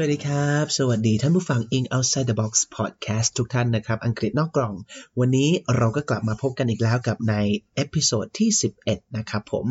[0.00, 4.74] วัสดีครับ สวัสดีท่านผู้ฟัง In Outside the Box Podcast ทุกท่านนะครับ อังกฤษนอกกล่อง
[5.20, 7.34] วันนี้เราก็กลับมาพบกันอีกแล้วกับใน
[7.74, 8.48] episode ที่
[8.82, 9.66] 11 นะครับผม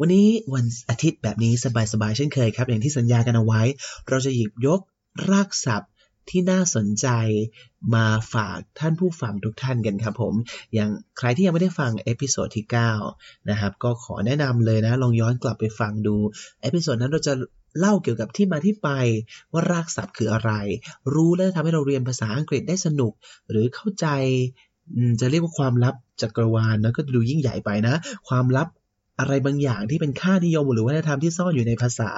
[0.00, 1.52] วันนี้วันอาทิตย์แบบนี้
[1.92, 3.62] สบายๆ เช่นเคยครับ อย่างที่สัญญากันเอาไว้
[4.08, 4.80] เราจะหยิบยก
[5.30, 5.90] รากศัพท์
[6.30, 7.08] ที่น่าสนใจ
[7.94, 10.34] มาฝากท่านผู้ฟังทุกท่านกันครับผม
[10.74, 12.66] อย่างใครที่ยังไม่ได้ฟัง episode ที่
[13.06, 16.16] 9 นะครับ ก็ขอแนะนำเลยนะ ลองย้อนกลับไปฟังดู
[16.62, 17.34] episode นั้นเราจะ
[17.78, 18.88] เล่าเกี่ยวกับที่มาที่ไป
[19.52, 20.52] ว่ารากศัพท์คืออะไร
[21.14, 23.12] รู้แล้วทำให้เราเรียนภาษาอังกฤษได้สนุก
[23.50, 24.06] หรือเข้าใจ
[25.20, 27.94] จะเรียกว่าความลับจักรวาลนะก็ดูยิ่งใหญ่ไปนะ
[28.28, 28.68] ความลับ
[29.18, 32.10] อะไรบางอย่างที่เป็นค่านิยมหรือวัฒนธรรมที่ซ่อนอยู่ในภาษา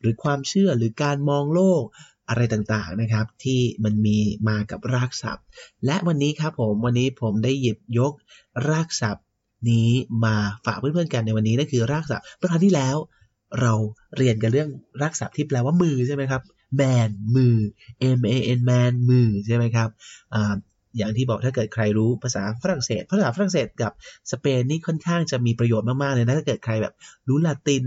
[0.00, 1.82] หรือความเชื่อหรือการมองโลก
[2.28, 4.18] อะไรต่างๆนะครับ ที่มันมี
[4.48, 5.44] มากับรากศัพท์
[5.86, 8.12] และวันนี้ครับผมวันนี้ผมได้หยิบยก
[8.68, 9.24] รากศัพท์
[9.70, 9.90] นี้
[10.24, 12.96] มาฝากเพื่อนๆกันในวันนี้นั่นคือรากศัพท์เมื่อครั้งที่แล้ว
[13.60, 13.72] เรา
[14.16, 14.70] เรียนกันเรื่อง
[15.02, 16.42] รากศัพท์ที่แปลว่ามือใช่ไหมครับ
[16.80, 17.56] man มือ
[18.18, 19.88] m a n man มือใช่ไหมครับ
[20.34, 20.36] อ
[20.96, 23.92] อย่างที่บอกถ้าเกิดใครรู้ภาษาฝรั่งเศส ภาษาฝรั่งเศสกับ
[24.32, 26.94] สเปนนี่ค่อนข้างจะมีประโยชน์มาก ๆ เลยนะ ถ้าเกิดใครแบบ
[27.28, 27.84] รู้ละติน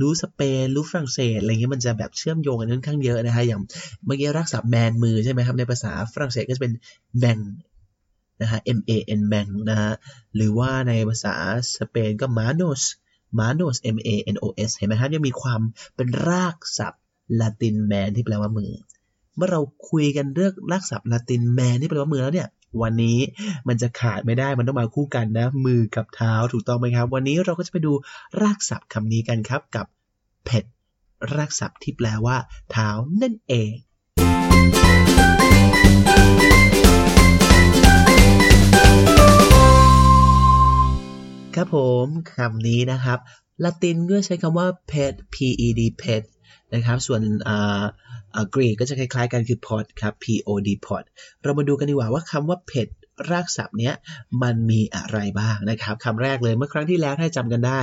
[0.00, 3.60] รู้สเปน รู้ฝรั่งเศส อะไรเงี้ยมันจะแบบเชื่อมโยงกันค่อนข้างเยอะนะฮะ อย่าง
[4.06, 6.72] เมื่อกี้รากศัพท์ man มือใช่ไหมครับ ในภาษาฝรั่งเศสก็จะเป็น
[7.22, 7.40] man
[8.42, 9.92] นะฮะ m a n man นะฮะ
[10.36, 11.34] หรือว่าในภาษา
[11.78, 12.82] สเปนก็ manos
[13.38, 15.60] manos m a n o s เห็นไหมครับ ยังมีความ
[15.96, 17.02] เป็นรากศัพท์
[17.40, 18.72] ละตินแมนที่แปลว่ามือ
[19.36, 22.48] เมื่อเราคุยกันเรื่องรากศัพท์ละตินแมนที่แปลว่ามือแล้วเนี่ย
[22.82, 23.18] วันนี้
[23.68, 27.92] มันจะขาดไม่ได้มันต้องมาคู่กันนะ มือกับเท้าถูกต้องไหมครับ วันนี้เราก็จะไปดู
[28.42, 29.86] รากศัพท์คำนี้กันครับกับ
[30.46, 30.64] pet
[31.34, 32.36] รากศัพท์ที่แปลว่า
[32.72, 32.88] เท้า
[33.22, 33.72] นั่นเอง
[41.56, 42.06] ครับผม
[42.36, 43.18] คำนี้นะครับ
[43.64, 46.22] ละตินก็ใช้คำว่า pet p e d pet
[46.74, 47.82] นะครับ ส่วนอ่า
[48.54, 51.04] กรีกก็จะคล้ายๆกันคือ pod ครับ p o d pod
[51.42, 52.88] เรามาดูกันดีกว่าว่าคำว่า pet
[53.30, 53.94] รากศัพท์เนี้ย
[54.42, 57.80] มันมีอะไรบ้างนะครับคำแรกเลยเมื่อครั้งที่แล้วถ้าจำกันได้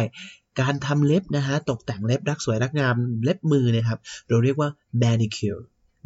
[0.61, 4.69] การทำเล็บนะฮะตกแต่งเล็บรักสวยรักงามเล็บมือเนี่ยครับเราเรียกว่า
[5.01, 5.61] manicure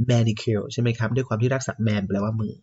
[0.09, 2.53] manicure ใช่ไหมครับ ด้วยความที่รากศัพท์ man แปลว่ามือ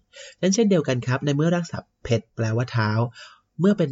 [0.40, 2.90] นั้นเช่นเดียวกันครับ ในเมื่อรากศัพท์ pet แปลว่าเท้า
[3.60, 3.90] เมื่อเป็น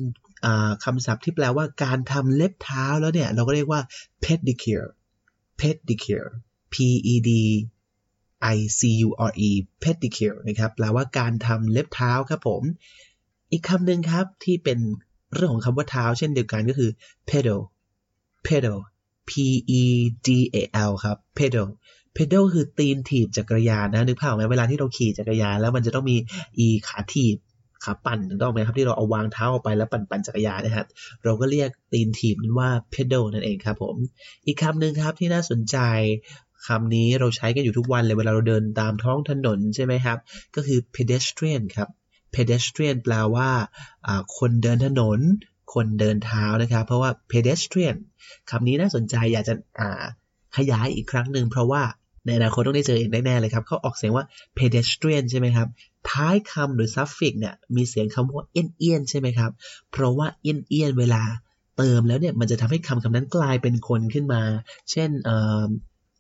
[0.84, 3.80] คำศัพท์ที่แปลว่าการทำเล็บเท้าแล้วเนี่ย เราก็เรียกว่า
[4.24, 4.88] pedicure
[5.60, 6.30] pedicure
[6.72, 6.74] p
[7.12, 7.30] e d
[8.54, 9.50] i c u r e
[9.82, 12.62] pedicure นะครับแปลว่าการทำเล็บเท้าครับผม
[13.50, 14.78] อีกคำหนึ่งครับที่เป็น
[15.34, 16.90] เรื่องของคำว่าเท้าเช่นเดียวกันก็คือ
[17.30, 17.60] pedal
[18.46, 18.78] pedal
[19.28, 19.30] p
[19.80, 19.82] e
[20.26, 20.58] d a
[20.90, 21.68] l ครับ pedal
[22.16, 26.16] pedal คือตีนถีบจักรยานนะนึกภาพไหมเวลาที่เราขี่จักรยานแล้วมันจะต้องมี
[26.66, 27.36] e ขาถีบ
[27.86, 30.86] ขาปั่นถูกต้องไหมครับที่เราเอาวางเท้าออกไปแล้วปั่นปั่นจักรยานนะครับ
[31.24, 33.96] เราก็เรียกตีนถีบนั้นว่า pedal นั่นเองครับผม
[34.46, 35.76] อีกคำหนึ่งครับที่น่าสนใจ
[36.66, 40.18] คำนี้เราใช้กันอยู่ทุกวันเลยเวลาเราเดินตามท้องถนนใช่ไหมครับ
[40.54, 41.88] ก็คือ pedestrian ครับ
[42.34, 43.50] pedestrian แปลว่า
[44.38, 45.20] คนเดินถนน
[45.74, 47.96] คนเดินเท้านะครับ เพราะว่า pedestrian
[48.50, 49.54] คำนี้น่าสนใจอยากจะ
[50.56, 51.82] ขยายอีกครั้งหนึ่งเพราะว่า
[52.26, 54.24] ในอนาคตต้องได้เจอเองแน่ ๆ เลยครับ เขาออกเสียงว่า
[54.58, 55.68] pedestrian ใช่ไหมครับ
[56.10, 59.50] ท้ายคำหรือ suffix เนี่ย มีเสียงคำว่าเอียนเอียนใช่ไหมครับ
[59.92, 61.22] เพราะว่าเอียนเอียนเวลา
[61.76, 64.42] เติมแล้วเนี่ย มันจะทำให้คำคำนั้นกลายเป็นคนขึ้นมา
[64.90, 65.68] เช่นเอ่อ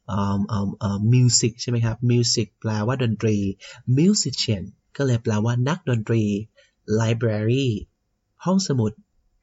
[0.08, 3.36] เอ่อเอ่อเอ่อ music ใช่ไหมครับ music แปลว่าดนตรี
[3.96, 4.62] musician
[4.96, 6.22] ก็เลยแปลว่านักดนตรี
[7.00, 7.66] library
[8.44, 8.92] ห้องสมุด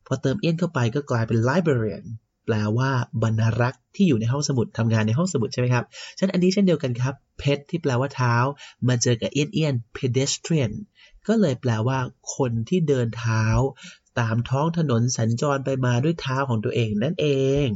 [0.07, 2.06] พอเติมเอียนเข้าไปก็กลายเป็น librarian
[2.46, 5.86] แปลว่าบรรรักษ์ที่อยู่ในห้องสมุดทำงานในห้องสมุดใช่ไหมครับ
[6.18, 8.36] ฉะนั้นอันนี้เช่นเดียวกันครับ pet ที่แปลว่าเท้า
[8.88, 10.72] มาเจอกับเอียนเอียน pedestrian
[11.28, 12.00] ก็เลยแปลว่า
[12.36, 13.44] คนที่เดินเท้า
[14.20, 17.28] ตามท้องถนนสัญจรไปมาด้วยเท้าของตัวเองนั่นเอ
[17.66, 17.67] ง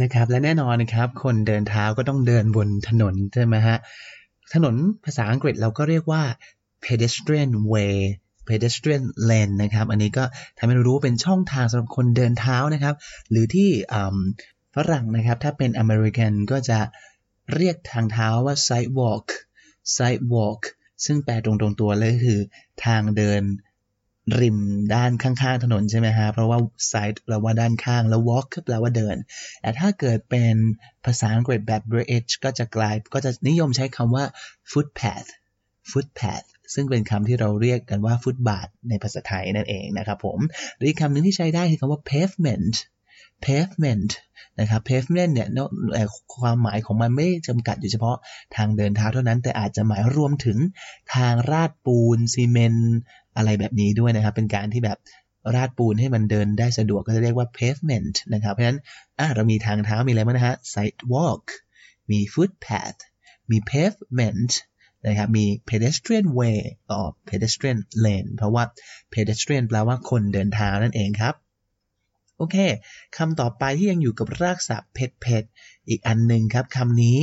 [0.00, 3.78] นะครับและแน่นอนนะครับคนเดินเท้าก็ต้องเดินบนถนนใช่ไหมฮะ
[4.54, 4.74] ถนน
[5.04, 6.22] ภาษาอังกฤษเราก็เรียกว่า
[6.84, 7.96] pedestrian way
[8.48, 10.24] pedestrian lane นะครับ อันนี้ก็
[10.58, 12.94] ทำให้เรารู้ว่าเป็นช่องทางสำหรับคนเดินเท้านะครับ
[13.30, 13.70] หรือที่
[14.74, 16.78] ฝรั่งนะครับ ถ้าเป็นอเมริกันก็จะ
[17.54, 19.26] เรียกทางเท้าว่า sidewalk
[19.96, 20.60] sidewalk
[21.04, 22.40] ซึ่งแปลตรงๆตัวเลยคือ
[22.84, 23.42] ทางเดิน
[24.40, 24.58] ริม
[24.94, 26.58] ด้านข้างๆ ถนนใช่ไหมฮะ เพราะว่า
[26.90, 29.16] side แปลว่าด้านข้าง แล้ว walk แปลว่าเดิน
[29.60, 30.54] แต่ถ้าเกิดเป็น
[31.04, 34.24] ภาษาอังกฤษแบบ British ก็จะกลาย ก็จะนิยมใช้คำว่า
[34.70, 35.28] footpath
[35.90, 40.38] footpath ซึ่งเป็นคำที่เราเรียกกันว่าฟุตบาทในภาษาไทยนั่นเองนะครับผม
[40.76, 42.74] หรืออีกคำหนึ่งที่ใช้ได้คือคำว่า pavement
[43.44, 44.10] pavement
[44.60, 45.48] นะครับ pavement เนี่ย
[46.36, 48.16] ความหมายของมันไม่จำกัดอยู่เฉพาะ
[48.56, 50.58] ทางเดินเท้าเท่านั้น แต่อาจจะหมายรวมถึง
[51.14, 52.96] ทางราดปูนซีเมนต์
[53.36, 54.98] อะไรแบบนี้ด้วยนะครับ เป็นการที่แบบ
[55.54, 58.80] ราดปูนให้มันเดินได้สะดวกก็จะเรียกว่า pavement นะครับ เพราะฉะนั้น
[59.34, 61.44] เรามีทางเท้ามีอะไรบ้างนะฮะ sidewalk
[62.10, 62.98] มี footpath
[63.50, 64.50] มี pavement
[65.04, 66.58] นะครับมี pedestrian way
[66.92, 68.64] ต่อ pedestrian lane เพราะว่า
[69.12, 71.34] pedestrian แปลว่าคนเดินเท้านั่นเองครับ
[72.38, 72.56] โอเค
[73.16, 77.18] คำต่อไปที่ยังอยู่กับรากศัพท์เผ็ดๆอีกอันหนึ่งครับคำนี้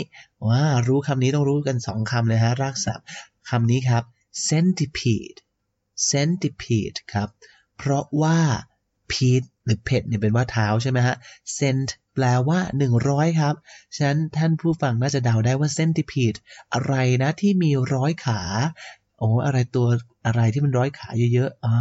[0.47, 3.05] ว่ารู้คำนี้ต้องรู้กันสองคำเลยฮะรากศัพท์
[3.49, 4.03] คำนี้ครับ
[4.47, 5.37] centipede
[6.09, 7.29] centipede ครับ
[7.77, 8.39] เพราะว่า
[9.11, 11.15] pede หรือเผ็ดเนี่ยเป็นว่าเท้าใช่ไหมฮะ
[11.57, 12.59] cent แปลว่า
[12.99, 13.55] 100 ครับ
[13.95, 16.37] ฉะนั้นท่านผู้ฟังน่าจะเดาได้ว่า centipede
[16.73, 18.41] อะไรนะที่มีร้อยขา
[19.19, 19.87] โอ้อะไรตัว
[20.25, 21.77] อะไรที่มันร้อยขาเยอะๆอ่า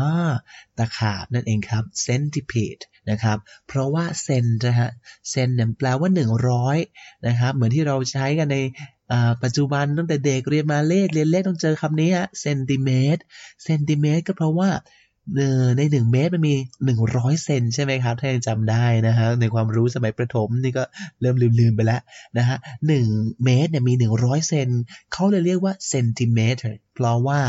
[0.78, 3.38] ตะขาบนั่นเองครับ centipede นะครับ
[3.68, 4.90] เพราะว่าเซนนะฮะ
[5.30, 6.10] เซนเนี่ยแปลว่า
[6.68, 8.58] 100 นะครับ เหมือนที่เราใช้กันใน
[9.42, 13.22] ปัจจุบันตั้งแต่เด็กเรียนมาเลขเรียนเลขต้องเจอคำนี้ฮะเซนติเมตร
[13.64, 14.70] เซนติเมตรก็เพราะว่า
[15.76, 16.54] ในหนึ่งเมตรมันมี
[16.84, 20.84] หนึ่งร้อยเซนใช่ไหมครับ ถ้ายังจำได้นะฮะในความรู้สมัยประถมนี่ก็
[21.20, 22.00] เริ่มลืมๆไปแล้ว
[22.38, 23.06] นะฮะหนึ่ง
[23.44, 24.68] เมตรเนี่ยมีหนึ่งร้อยเซน
[25.12, 26.60] เขาเลยเรียกว่าเซนติเมตร
[26.94, 27.40] เพราะว่า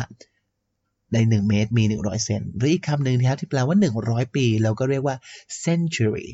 [1.14, 5.16] ในหนึ่งเมตรมีหนึ่งร้อยเซนหรืออีกคำหนึ่งนะครับที่แปลว่าหนึ่งร้อยปี เราก็เรียกว่า
[5.66, 6.28] century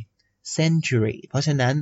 [0.58, 1.76] century เพราะฉะนั้น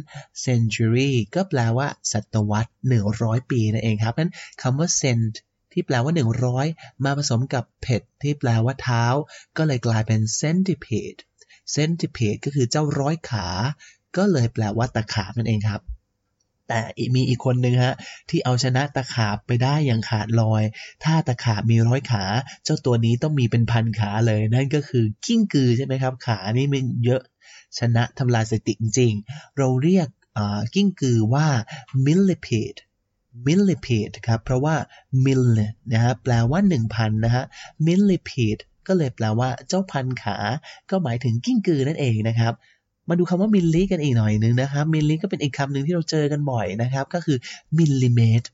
[0.45, 2.71] century ก็แปลว่า ศตวรรษ
[3.09, 4.31] 100 ปีนั่นเองครับนั้น
[4.61, 5.33] คำว่า cent
[5.71, 6.13] ที่แปลว่า
[6.57, 9.05] 100 มาผสมกับ pet ที่แปลว่าเท้า
[9.57, 11.19] ก็เลยกลายเป็น centipede
[11.73, 13.47] centipede ก็คือเจ้าร้อยขา
[14.17, 15.81] ก็เลยแปลว่าตะขาบนั่นเองครับ
[16.67, 16.81] แต่
[17.15, 17.95] มีอีกคนหนึ่งฮะ
[18.29, 20.63] ที่เอาชนะตะขาบไปได้อย่างขาดลอย
[21.03, 22.23] ถ้าตะขาบมีร้อยขา
[22.63, 27.21] เจ้าตัวนี้ต้องมีเป็นพันขาเลย นั่นก็คือกิ้งกือใช่ไหมครับ ขานี่มันเยอะ
[27.79, 29.13] ชนะทำลายสถิติจริง
[29.57, 30.07] เราเรียก
[30.75, 31.47] กิ้งกือว่า
[32.05, 32.79] millipede
[33.45, 34.75] millipede ครับเพราะว่า
[35.25, 35.43] mill
[35.93, 37.43] นะฮะแปลว่า 1,000นะฮะ
[37.87, 40.37] millipede ก็เลยแปลว่าเจ้าพันขา
[40.89, 42.53] ก็หมายถึงกิ้งกือนั่นเองนะครับ
[43.09, 47.37] มาดูคำว่ามิลลิกันอีกหน่อยนึงนะครับ มิลลิก็เป็นอีกคำหนึ่งที่เราเจอกันบ่อยนะครับ ก็คือ
[47.77, 48.47] มิลลิเมตร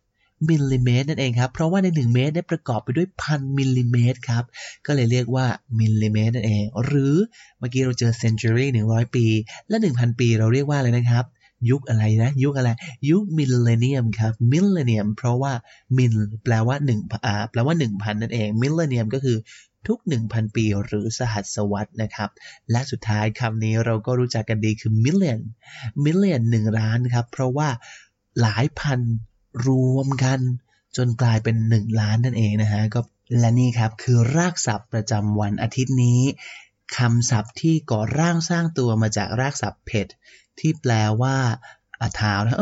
[0.49, 4.43] มิลลิเมตรนั่นเองครับ เพราะว่าใน 1 เมตรได้ประกอบไปด้วยพันมิลลิเมตรครับ
[4.85, 5.45] ก็เลยเรียกว่า
[5.79, 7.15] มิลลิเมตรนั่นเอง หรือ
[7.59, 9.25] เมื่อกี้เราเจอเซน century 100 ปี
[9.69, 11.25] และ 1,000 ปีเราเรียกว่าอะไรนะครับ
[11.69, 12.69] ยุคอะไรนะ ยุคอะไร
[13.09, 15.53] ยุค millennium ครับ millennium เพราะว่า
[15.97, 19.37] mill แปลว่า1อ่าแปลว่า1,000นั่นเอง millennium ก็คือ
[19.87, 22.29] ทุก 1,000 ปีหรือสหัสวรรษนะครับ
[22.71, 25.39] และสุดท้ายคำนี้เราก็รู้จักกันดีคือ million
[26.05, 27.69] million 1ล้านครับ เพราะว่า
[28.41, 28.99] หลายพัน
[29.67, 30.39] รวมกัน
[30.97, 32.99] จนกลายเป็น 1 ล้านนั่นเองนะฮะก็
[33.39, 36.21] และนี่ครับคือรากศัพท์ประจำวันอาทิตย์นี้
[36.97, 40.07] คำศัพท์ที่ก่อร่างสร้างตัวมาจากรากศัพท์เพช
[40.59, 40.91] ที่แปล
[41.21, 41.37] ว่า
[42.15, 42.57] เท้านะ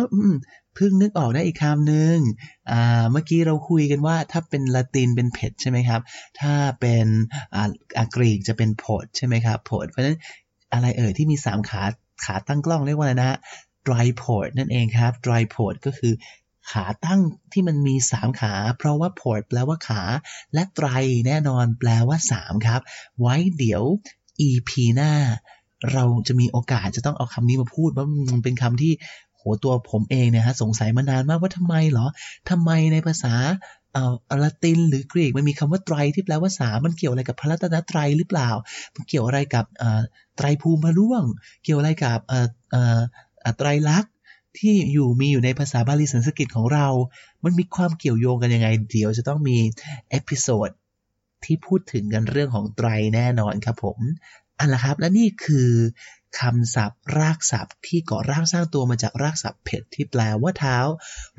[0.76, 2.18] เพิ่งนึกออกได้อีกคำหนึ่ง
[3.12, 6.02] เมื่อกี้เราคุยกันว่าถ้าเป็นละตินเป็นเพชใช่ไหมครับ
[6.40, 7.08] ถ้าเป็น
[7.98, 10.18] อกรีกจะเป็นโพดใช่ไหมครับโพดเพราะฉะนั้น
[10.74, 11.84] อะไรเอ่ยที่มี3ขา
[12.24, 13.32] ขาตั้งกล้องเรียกว่าอะไรนะ
[13.88, 16.14] dry port นั่นเองครับ dry port ก็คือ
[16.72, 17.22] ขาตั้ง
[17.54, 20.02] ที่มันมี3ขา เพราะว่า port แปลว่าขา
[20.54, 20.88] และไตร
[21.28, 22.82] แน่นอนแปลว่า3ครับ
[23.20, 23.84] ไว้เดี๋ยว
[24.48, 25.14] EP หน้า
[25.94, 28.94] เราจะมีโอกาสจะต้องเอาคำนี้มาพูดว่ามันเป็นคำที่
[29.36, 32.08] โหตัวผมเองเนี่ยฮะสงสัยมานานมากว่าทำไมเหรอ
[32.50, 33.34] ทำไมในภาษา
[33.94, 38.50] เอ่อละตินหรือกรีกมันมีคำว่าไตรที่แปลว่าสามมันเกี่ยวอะไรกับพระรัตนตรัยหรือเปล่า
[38.96, 40.02] มันเกี่ยวอะไรกับเอ่อ
[40.38, 41.24] ไตรภูมิพระร่วง
[41.64, 43.00] เกี่ยวอะไรกับเอ่อเอ่อ
[43.58, 44.14] ไตรลักษณ์
[44.58, 46.88] ที่อยู่มีอยู่ในภาษาบาลีสันสกฤตของเรา
[47.44, 49.58] มันมีความเกี่ยวโยงกันยังไง เดี๋ยวจะต้องมี
[50.10, 50.70] episode
[51.46, 53.98] ที่พูดถึงกันเรื่องของไตรแน่นอนครับผม
[54.62, 55.72] เอาละครับ และนี่คือ
[56.40, 60.78] คำศัพท์รากศัพท์ที่ก่อร่างสร้างตัวมาจากรากศัพท์ ped ที่แปลว่าเท้า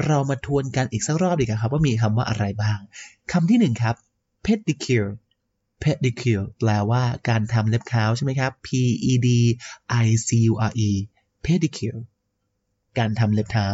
[0.06, 2.78] เรามาทวนกันอีกสักรอบดีกว่าครับ ว่ามีคำว่าอะไรบ้าง
[3.32, 3.96] คำที่หนึ่งครับ
[4.46, 5.10] pedicure
[5.82, 8.68] pedicure แปลว่าการทำเล็บเท้าใช่ไหมครับ p
[9.10, 9.38] e d i
[10.28, 10.90] c u r e
[11.44, 12.00] pedicure
[12.98, 13.68] การทำเล็บเท้า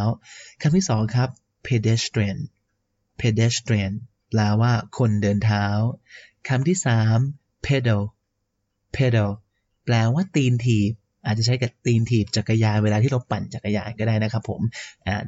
[0.63, 1.29] คำที่สองครับ
[1.67, 2.39] pedestrian
[3.21, 3.93] pedestrian
[4.31, 5.67] แปลว่าคนเดินเท้า
[6.49, 7.19] คำที่สาม
[7.67, 8.03] pedal
[8.97, 9.31] pedal
[9.85, 10.93] แปลว่าตีนถีบ
[11.27, 14.61] อาจจะใช้กับตีนถีบจักรยานเวลาที่เราปั่นจักรยานก็ได้นะครับผม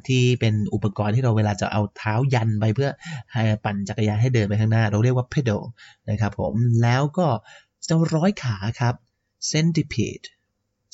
[0.06, 2.90] ที่เป็นอุปกรณ์ที่เราเวลาจะเอาเท้ายันไปเพื่อ
[3.32, 5.62] ให้ปั่นจักรยานให้เดินไปข้างหน้า เราเรียกว่า pedal
[6.10, 7.28] นะครับผมแล้วก็
[7.84, 8.94] เจ้าร้อยขาครับ
[9.50, 10.26] centipede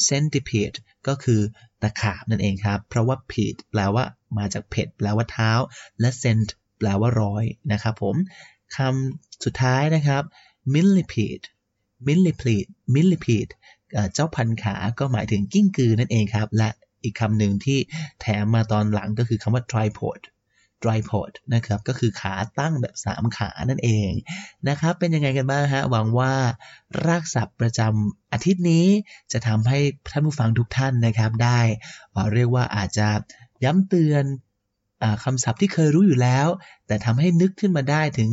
[0.09, 1.41] centipede ก็คือ
[1.83, 4.05] ตะขาบนั่นเองครับ เพราะว่า pede แปลว่า
[4.39, 5.53] มาจากเพดแปลว่าเท้า
[6.01, 8.17] และ cent แปลว่าร้อยนะครับผม
[8.77, 10.23] คำสุดท้ายนะครับ
[10.75, 11.47] millipede
[12.07, 13.27] m i l l i p e d e m i l l i p
[13.37, 13.49] e d
[14.15, 16.69] เจ้าพันขาก็หมายถึงกิ้งกือนั่นเองครับ และ
[17.03, 17.79] อีกคำหนึ่งที่
[18.21, 20.21] แถมมาตอนหลังก็คือคำว่า tripod
[20.83, 24.11] tripod นะครับก็คือขาตั้งแบบ 3 ขานั่นเอง
[24.69, 26.35] นะครับเป็นยังไงกันบ้างฮะหวังว่า
[27.07, 28.87] รากศัพท์ประจำอาทิตย์นี้
[29.33, 29.79] จะทำให้
[30.13, 31.61] ท่านผู้ฟังทุกท่านนะครับได้
[32.35, 33.09] เรียกว่าอาจจะ
[33.65, 34.25] ย้ำเตือน
[35.25, 36.49] คำศัพท์ที่เคยรู้อยู่แล้ว
[36.87, 38.31] แต่ทำให้นึกขึ้นมาได้ถึง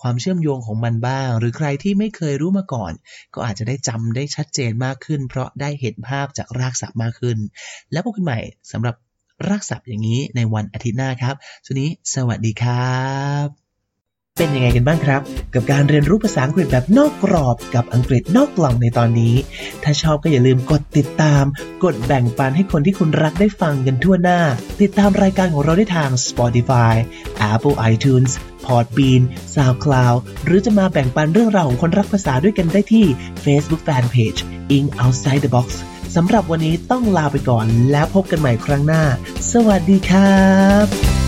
[0.00, 2.92] ความเชื่อมโยงของมันบ้าง หรือใครที่ไม่เคยรู้มาก่อน
[3.34, 7.38] ก็อาจจะได้จำได้ชัดเจนมากขึ้น เพราะได้เห็นภาพจากรากศัพท์มากขึ้น
[7.92, 8.38] แล้วพบกันใหม่
[8.72, 8.94] สำหรับ
[9.48, 11.34] รากศัพท์อย่างนี้ในวันอาทิตย์หน้าครับ
[11.66, 12.98] สุนี้สวัสดีครั
[13.44, 13.48] บ
[14.38, 15.20] เป็นยังไงกันบ้างครับ
[15.54, 19.34] กับการเรียนรู้ภาษาอังกฤษแบบนอกกรอบกับอังกฤษนอกกล่องในตอนนี้
[19.82, 21.44] ถ้าชอบก็อย่าลืมกดติดตาม
[21.84, 24.40] กดแบ่งปันให้คนที่คุณรักได้ฟังกันทั่วหน้า
[24.80, 26.94] ติดตามรายการของเราได้ทาง Spotify
[27.52, 28.32] Apple iTunes
[28.66, 29.22] Podbean
[29.54, 33.06] SoundCloud หรือจะมาแบ่งปันเรื่องราวของคนรักภาษาด้วยกันได้ที่
[33.44, 34.40] Facebook Fanpage
[34.76, 35.68] In Outside the Box
[36.16, 39.02] สำหรับวันนี้ต้องลาไปก่อนแล้วพบกันใหม่ครั้งหน้า
[39.52, 40.44] สวัสดีครั
[40.84, 41.23] บ